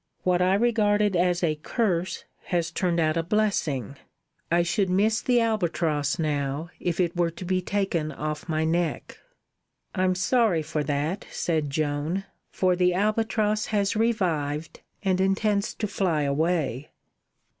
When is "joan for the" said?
11.69-12.95